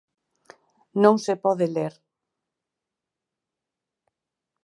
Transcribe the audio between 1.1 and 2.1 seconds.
se pode ler.